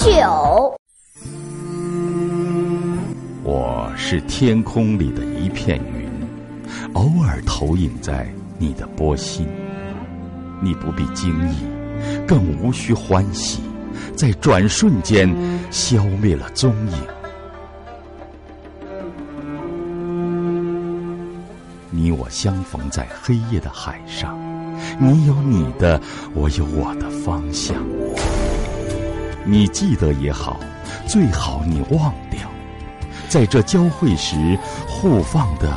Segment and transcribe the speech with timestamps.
[0.00, 0.74] 九。
[3.44, 6.08] 我是天空里的一片云，
[6.94, 8.26] 偶尔投影在
[8.58, 9.46] 你的波心。
[10.62, 11.56] 你不必惊异，
[12.26, 13.60] 更无需欢喜，
[14.16, 15.28] 在转瞬间
[15.70, 16.96] 消灭了踪影。
[21.90, 24.38] 你我相逢在黑夜的海上，
[24.98, 26.00] 你有你的，
[26.32, 27.76] 我有我的方向。
[29.50, 30.60] 你记得也好，
[31.08, 32.48] 最好你忘掉，
[33.28, 35.68] 在这交汇时互放的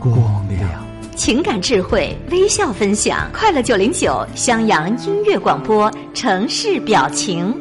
[0.00, 0.16] 光
[0.48, 0.66] 亮。
[1.14, 7.54] 情感智慧，微笑分享，快乐九零九襄阳音乐广播，城市表情。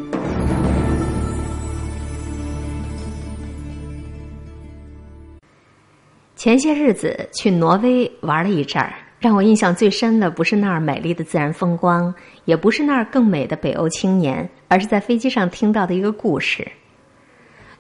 [6.38, 12.11] 前些日子去挪威玩了一阵儿，让我印象最深的不是那儿美丽的自然风光，
[12.45, 16.67] 也不是那儿更美的北欧青年，而是在飞机上听到的一个故事。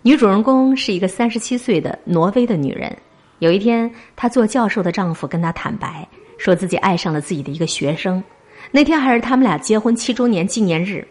[0.03, 2.95] 女主人公是一个三十七岁的挪威的女人。
[3.39, 8.23] 有一天，她做教授的丈夫跟她坦白，说自己爱上了自己的一个学生。
[8.69, 11.07] 那天还是他们俩结婚七周年纪念日。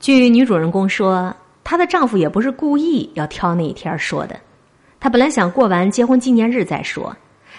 [0.00, 4.40] 据女主人公说，她的丈夫也不是故意要挑那一天说的。
[4.98, 7.14] 她本来想过完结婚纪念日再说，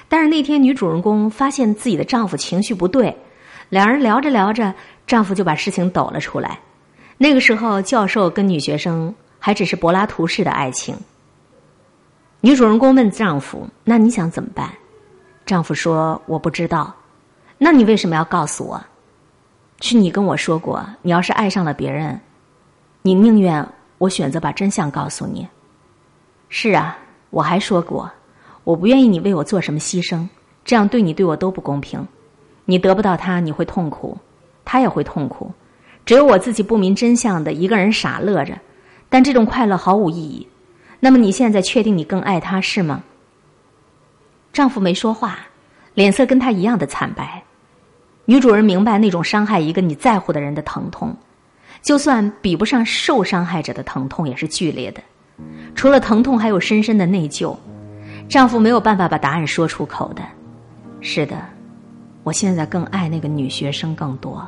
[0.08, 3.16] 但是那天女主人公发现自己的丈夫情绪不对，
[3.70, 4.74] 两人聊着聊着，
[5.08, 6.60] 丈夫就把事情抖了出来。
[7.18, 10.96] 那个时候，教授跟女学生还只是柏拉图式的爱情。
[12.42, 14.70] 女主人公问丈夫：“那你想怎么办？”
[15.46, 16.94] 丈夫说：“我不知道。”
[17.58, 18.84] 那你为什么要告诉我？
[19.82, 22.20] 是你跟我说过，你要是爱上了别人，
[23.02, 25.48] 你宁愿我选择把真相告诉你。
[26.50, 26.98] 是啊。
[27.32, 28.10] 我还说过，
[28.66, 30.28] 我不愿意你为我做什么牺牲，
[30.66, 32.06] 这样对你对我都不公平。
[32.66, 34.18] 你得不到他，你会痛苦，
[34.66, 35.50] 他也会痛苦。
[36.04, 38.58] 只有我自己不明真相的一个人傻乐着，
[39.08, 40.48] 但这种快乐毫无意义。
[41.00, 43.04] 那么你现在确定你更爱他是吗？
[44.52, 45.38] 丈夫没说话，
[45.94, 47.44] 脸色跟他一样的惨白。
[48.26, 51.16] 女主人明白那种伤害一个你在乎的人的疼痛，
[51.84, 55.02] 就算比不上受伤害者的疼痛，也是剧烈的。
[55.76, 57.56] 除了疼痛，还有深深的内疚。
[58.28, 60.22] 丈夫没有办法把答案说出口的。
[61.02, 61.36] 是的，
[62.24, 64.46] 我现在更爱那个女学生更多。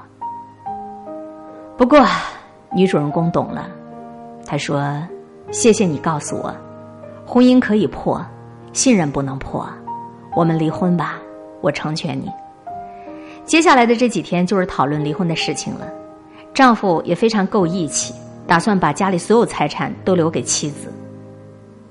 [1.77, 2.03] 不过，
[2.75, 3.69] 女主人公懂了。
[4.45, 5.01] 她说
[5.51, 6.55] ：“谢谢你告诉我，
[7.25, 8.25] 婚姻可以破，
[8.73, 9.67] 信任不能破。
[10.35, 11.19] 我们离婚吧，
[11.61, 12.31] 我成全你。”
[13.45, 15.87] 接下来的这几天就是讨论离婚的事情了。
[16.53, 18.13] 丈夫也非常够义气。
[18.47, 20.89] 打算把家里所有财产都留给妻子。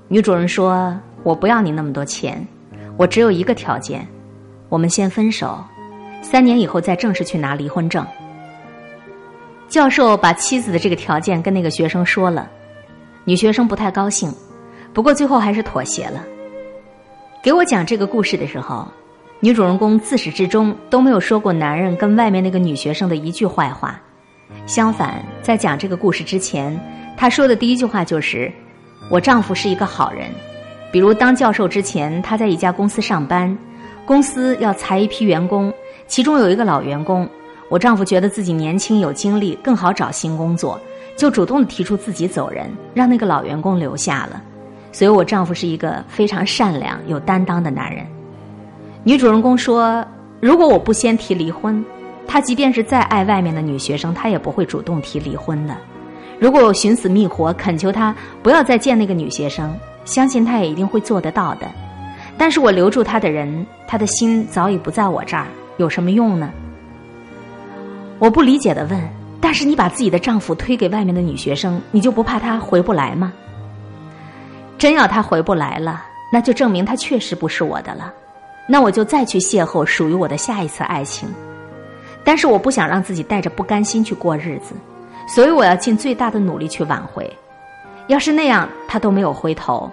[0.09, 2.47] 女主人说：“我不要你那么多钱，
[2.97, 4.07] 我只有一个条件，
[4.69, 5.59] 我们先分手，
[6.23, 8.07] 三年以后再正式去拿离婚证。”
[9.69, 12.49] 教授把妻子的这个条件跟那个学生说了，
[13.25, 14.33] 女学生不太高兴，
[14.93, 16.25] 不过最后还是妥协了。
[17.43, 18.87] 给我讲这个故事的时候，
[19.41, 24.01] 女主人公自始至终都没有说过男人跟外面那个女学生的一句坏话。
[24.65, 26.79] 相反，在讲这个故事之前，
[27.17, 28.49] 她说的第一句话就是
[29.11, 30.31] ：“我丈夫是一个好人。”
[30.97, 33.55] 比如当教授之前，他在一家公司上班，
[34.07, 35.71] 公司要裁一批员工，
[36.07, 37.29] 其中有一个老员工。
[37.69, 40.81] 我丈夫觉得自己年轻有精力，更好找新工作，
[41.15, 44.43] 就主动提出自己走人，让那个老员工留下了。
[44.91, 48.07] 所以我丈夫是一个非常善良、有担当的男人。
[49.05, 50.03] 女主人公说
[50.41, 51.85] ：“如果我不先提离婚。”
[52.27, 55.77] 他即便是再爱外面的女学生，他也不会主动提离婚的。
[56.39, 61.67] 如果我寻死觅活恳求他不要再见那个女学生，相信他也一定会做得到的。
[62.39, 65.47] 但是我留住他的人，他的心早已不在我这儿，
[65.77, 66.51] 有什么用呢？
[68.19, 68.99] 我不理解的问：
[69.41, 73.33] 但是你把自己的丈夫推给外面的女学生，你就不怕他回不来吗？
[74.79, 78.13] 真要他回不来了，那就证明他确实不是我的了。
[78.69, 81.29] 那我就再去邂逅属于我的下一次爱情。
[82.25, 84.75] 但是我不想让自己带着不甘心去过日子，
[85.29, 87.31] 所以我要尽最大的努力去挽回。
[88.09, 89.91] 要是那样他都没有回头，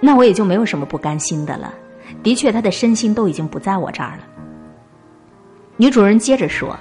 [0.00, 1.74] 那我也就没有什么不甘心的了。
[2.22, 4.24] 的确，他的身心都已经不在我这儿了。
[5.76, 6.76] 女主人接着说：“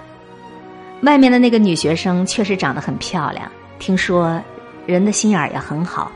[1.03, 4.41] 外面的那个女学生确实长得很漂亮，听说
[4.85, 6.11] 人的心眼儿也很好。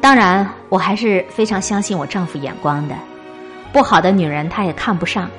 [0.00, 2.94] 当然，我还是非常相信我丈夫眼光的，
[3.72, 5.30] 不好的女人他也看不上。”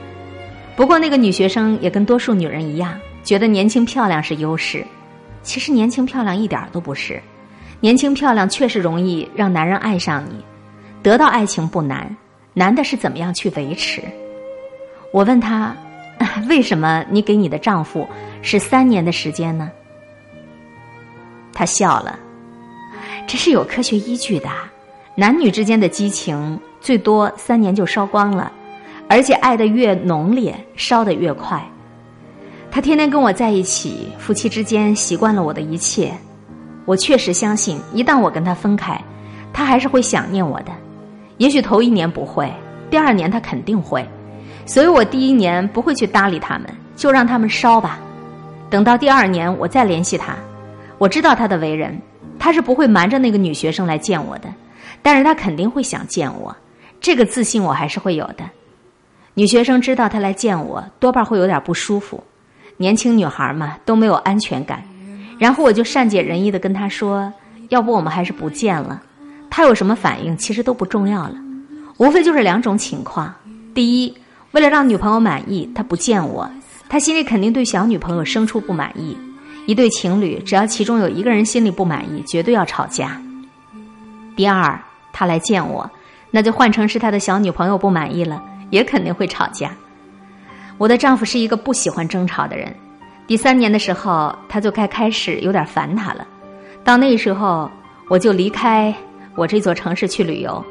[0.77, 4.85] 不过，那个女学生也跟多数女人一样，觉得年轻漂亮是优势。
[5.43, 7.21] 其实，年轻漂亮一点都不是。
[7.81, 10.45] 年轻漂亮确实容易让男人爱上你，
[11.01, 12.15] 得到爱情不难，
[12.53, 14.03] 难的是怎么样去维持。
[15.11, 15.75] 我问她，
[16.47, 18.07] 为什么你给你的丈夫
[18.43, 19.69] 是三年的时间呢？
[21.53, 22.17] 他笑了。
[23.27, 24.49] 这是有科学依据的，
[25.15, 28.51] 男女之间的激情最多三年就烧光了，
[29.07, 31.59] 而且爱的越浓烈，烧的越快。
[32.69, 36.13] 他天天跟我在一起，夫妻之间习惯了我的一切。
[36.85, 38.99] 我确实相信，一旦我跟他分开，
[39.53, 40.71] 他还是会想念我的。
[41.37, 42.51] 也许头一年不会，
[42.89, 44.07] 第二年他肯定会。
[44.65, 47.99] 所以我第一年不会去搭理他们，就让他们烧吧。
[48.69, 50.35] 等到第二年我再联系他，
[50.97, 51.99] 我知道他的为人。
[52.39, 54.51] 他是不会瞒着那个女学生来见我的，
[55.03, 56.55] 但是他肯定会想见我，
[56.99, 58.43] 这个自信我还是会有的。
[59.35, 62.23] 女学生知道他来见我，多半会有点不舒服，
[62.77, 64.83] 年轻女孩嘛都没有安全感。
[65.41, 67.33] 然后我就善解人意的跟他说
[67.69, 69.01] ：“要不我们还是不见了。”
[69.49, 71.33] 他有什么反应其实都不重要了，
[71.97, 73.33] 无非就是两种情况：
[73.73, 74.13] 第一，
[74.51, 76.47] 为了让女朋友满意，他不见我，
[76.87, 79.17] 他心里肯定对小女朋友生出不满意。
[79.65, 83.19] 一对情侣，只要其中有一个人心里不满意，绝对要吵架。
[84.35, 84.79] 第二，
[85.11, 85.89] 他来见我，
[86.29, 88.39] 那就换成是他的小女朋友不满意了，
[88.69, 89.71] 也肯定会吵架。
[90.77, 92.71] 我的丈夫是一个不喜欢争吵的人。
[93.31, 96.27] 第三年的时候，他就该开始有点烦他了。
[96.83, 97.71] 到那时候，
[98.09, 98.93] 我就离开
[99.35, 100.61] 我这座城市去旅游，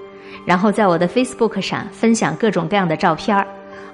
[0.44, 3.34] 然后在我的 Facebook 上分享各种各样的照片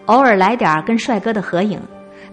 [0.07, 1.81] 偶尔来点跟帅哥的合影。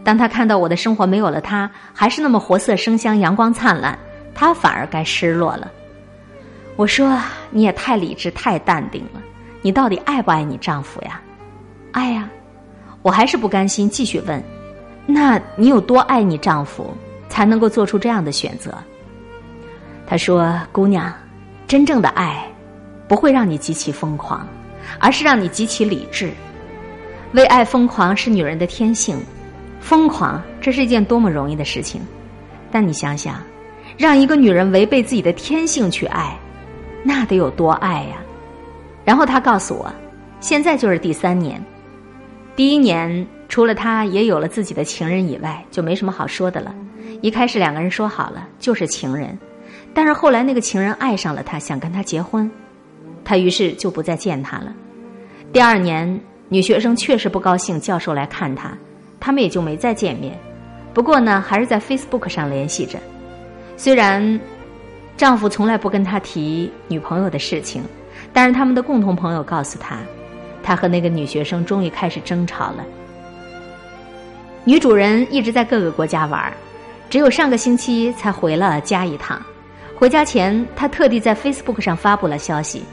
[0.04, 3.96] 当他看到我的生活没有了他，还是那么活色生香、阳光灿烂，
[4.34, 5.72] 他反而该失落了。
[6.76, 7.16] 我说
[7.54, 9.22] ：“你也太理智、太淡定了，
[9.62, 11.22] 你到底爱不爱你丈夫呀
[11.94, 12.28] ？”“爱呀。”
[13.04, 14.44] 我还是不甘心，继续问
[15.06, 16.96] ：“那你有多爱你丈夫，
[17.30, 18.74] 才能够做出这样的选择？”
[20.08, 21.14] 他说：“姑娘，
[21.68, 22.46] 真正的爱，
[23.08, 24.48] 不会让你极其疯狂，
[25.00, 26.32] 而是让你极其理智。
[27.34, 29.18] 为爱疯狂是女人的天性。”
[29.80, 32.02] 疯狂，这是一件多么容易的事情，
[32.72, 33.42] 但你想想，
[33.98, 36.40] 让一个女人违背自己的天性去爱，
[37.04, 38.16] 那得有多爱呀？
[39.04, 39.94] 然后他告诉我，
[40.40, 41.62] 现在就是第三年，
[42.56, 46.74] 第一年除了他也有了自己的情人以外，就没什么好说的了。
[47.22, 49.38] 一开始两个人说好了就是情人，
[49.94, 52.50] 但是后来那个情人爱上了他，想跟他结婚，
[53.24, 54.74] 他于是就不再见他了。
[55.52, 56.20] 第二年，
[56.50, 58.76] 女学生确实不高兴，教授来看他。
[59.20, 60.36] 他们也就没再见面，
[60.92, 62.98] 不过呢，还是在 Facebook 上联系着。
[63.78, 64.40] 虽然
[65.16, 67.84] 丈夫从来不跟她提女朋友的事情，
[68.34, 70.00] 但是他们的共同朋友告诉他，
[70.64, 72.84] 他和那个女学生终于开始争吵了。
[74.66, 76.52] 女主人一直在各个国家玩，
[77.10, 79.42] 只有上个星期才回了家一趟。
[79.94, 82.84] 回家前，她特地在 Facebook 上发布了消息。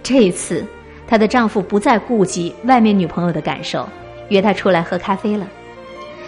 [0.00, 0.64] 这一次，
[1.08, 3.88] 她的丈夫不再顾及外面女朋友的感受，
[4.28, 5.44] 约她出来喝咖啡了。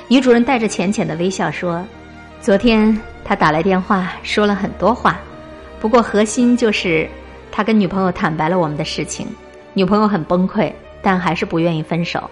[0.09, 1.85] 女主人带着浅浅的微笑说
[2.43, 5.21] ：“昨天他打来电话，说了很多话，
[5.79, 7.09] 不过核心就是
[7.53, 9.25] 他跟女朋友坦白了我们的事情。
[9.73, 12.29] 女朋友很崩溃，但还是不愿意分手。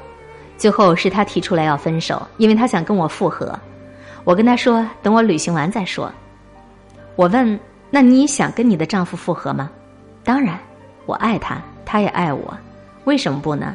[0.59, 3.59] 最后是他提出来要分手，因为他想跟我复合。
[4.25, 6.13] 我跟他说，等我旅行完再说。
[7.17, 7.59] 我问：
[7.89, 9.71] 那你想跟你的丈夫复合吗？
[10.23, 10.59] 当然，
[11.07, 12.55] 我爱他，他也爱我，
[13.05, 13.75] 为什么不呢？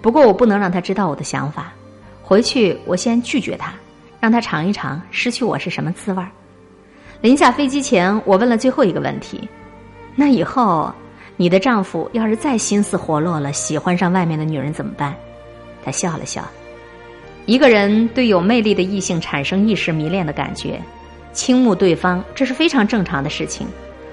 [0.00, 1.72] 不过我不能让他知道我的想法。”
[2.24, 3.74] 回去，我先拒绝他，
[4.18, 6.28] 让他尝一尝失去我是什么滋味儿。
[7.20, 9.46] 临下飞机前，我问了最后一个问题：
[10.16, 10.90] 那以后
[11.36, 15.14] 你的丈夫要是再心思活络了，喜欢上外面的女人怎么办？
[15.84, 16.46] 他笑了笑。
[17.46, 20.80] 一个人对有魅力的异性产生一时迷恋的感觉，
[21.32, 23.66] 倾慕对方，这是非常正常的事情。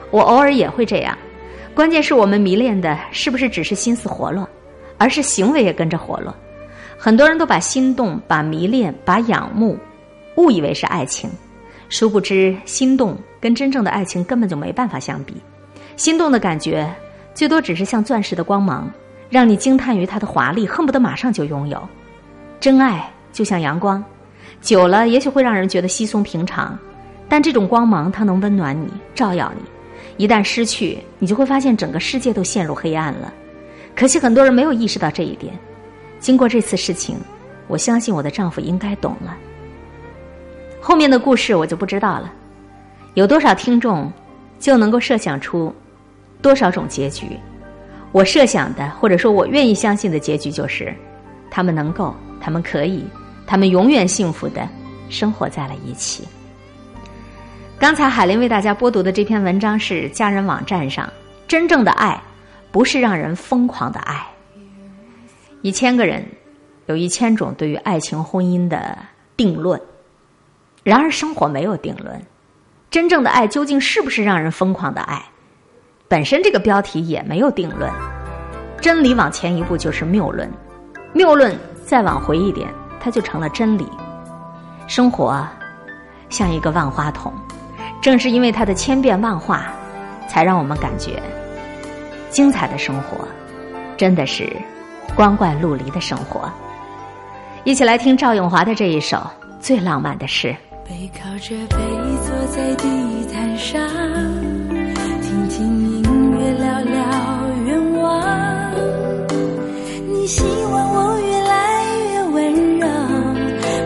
[0.10, 1.18] 我偶尔也会这样。
[1.76, 4.50] 关键是我们迷恋的是不是只是心思活络，
[4.98, 6.36] 而是行为也跟着活络。
[6.98, 9.78] 很多人都把心动、把迷恋、把仰慕
[10.36, 11.30] 误以为是爱情，
[11.88, 15.36] 殊不知心动跟真正的爱情根本就没办法相比。
[15.96, 16.92] 心动的感觉
[17.34, 18.92] 最多只是像钻石的光芒，
[19.30, 21.88] 让你惊叹于它的华丽，恨不得马上就拥有。
[22.60, 24.04] 真爱就像阳光，
[24.62, 26.78] 久了也许会让人觉得稀松平常，
[27.30, 29.64] 但这种光芒它能温暖你、照耀你。
[30.18, 33.34] 一旦失去，你就会发现整个世界都陷入黑暗了。
[33.96, 35.54] 可惜很多人没有意识到这一点。
[36.20, 37.18] 经过这次事情，
[37.68, 39.38] 我相信我的丈夫应该懂了。
[40.82, 42.34] 后面的故事我就不知道了。
[43.14, 44.12] 有多少听众
[44.60, 45.74] 就能够设想出
[46.42, 47.40] 多少种结局？
[48.12, 50.94] 我设想的，或者说我愿意相信的结局就是：
[51.52, 53.04] 他们能够，他们可以，
[53.46, 54.68] 他们永远幸福的
[55.10, 56.28] 生活在了一起。
[57.78, 61.08] 刚才海林为大家播读的这篇文章是家人网站上：
[61.48, 62.20] 真正的爱
[62.72, 64.26] 不是让人疯狂的爱。
[65.62, 66.26] 一千个人，
[66.88, 68.98] 有一千种对于爱情婚姻的
[69.38, 69.80] 定论。
[70.84, 72.20] 然而，生活没有定论，
[72.90, 75.24] 真正的爱究竟是不是让人疯狂的爱？
[76.10, 77.90] 本身这个标题也没有定论。
[78.82, 80.52] 真理往前一步就是谬论，
[81.14, 82.68] 谬论再往回一点，
[83.00, 83.88] 它就成了真理。
[84.88, 85.48] 生活
[86.28, 87.32] 像一个万花筒，
[88.02, 89.68] 正是因为它的千变万化，
[90.28, 91.22] 才让我们感觉
[92.32, 93.28] 精彩的生活
[93.96, 94.52] 真的是
[95.16, 96.52] 光怪陆离的生活。
[97.66, 99.18] 一起来听赵咏华的这一首
[99.60, 100.48] 《最浪漫的事》。
[100.88, 101.78] 背靠着背
[102.26, 102.88] 坐在地
[103.32, 103.80] 毯上，
[106.52, 107.02] 聊聊
[107.66, 108.74] 愿望。
[110.08, 112.88] 你希望我越来越温柔，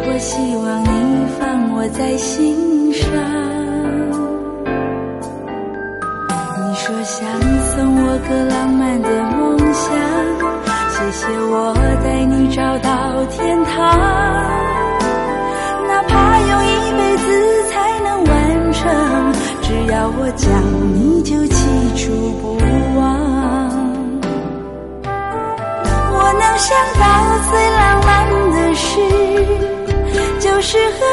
[0.08, 2.73] 我希望你放我在心
[30.74, 31.13] 就是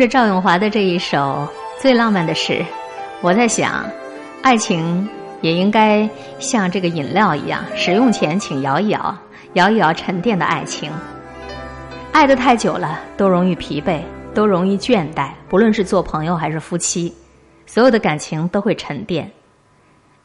[0.00, 1.46] 着赵咏华的这一首
[1.78, 2.64] 最浪漫的事，
[3.20, 3.84] 我在想，
[4.40, 5.06] 爱情
[5.42, 9.14] 也应该像这个饮料一样，使用前请摇一摇，
[9.52, 10.90] 摇一摇沉淀的爱情。
[12.12, 14.00] 爱得太久了，都容易疲惫，
[14.32, 15.28] 都容易倦怠。
[15.50, 17.14] 不论是做朋友还是夫妻，
[17.66, 19.30] 所有的感情都会沉淀。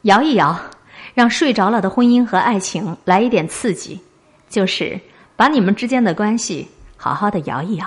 [0.03, 0.57] 摇一摇，
[1.13, 3.99] 让睡着了的婚姻和爱情来一点刺激，
[4.47, 4.97] 就是
[5.35, 6.65] 把你们之间的关系
[6.95, 7.85] 好好的摇一摇。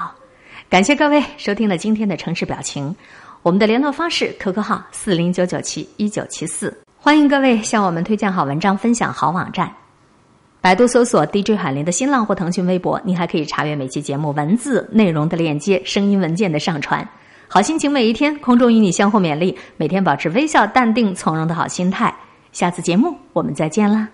[0.68, 2.94] 感谢各位收听了今天的城市表情，
[3.42, 9.72] 我们的联络方式 QQ 号四零九九七一九七四，欢迎各位向我们推荐好文章，分享好网站。
[10.60, 17.08] 百度搜索 DJ 海林的新浪或腾讯微博，您还可以查阅每期节目文字内容的链接、声音文件的上传。
[17.48, 22.14] 好心情每一天，空中与你相互勉励，每天保持微笑、淡定、从容的好心态。
[22.52, 24.06] 下次节目我们再见啦！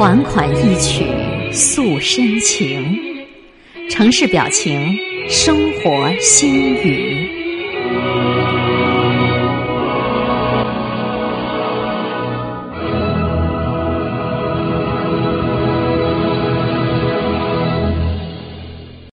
[0.00, 1.04] 款款一曲
[1.52, 2.98] 诉深情，
[3.90, 4.96] 城市表情，
[5.28, 7.29] 生活心语。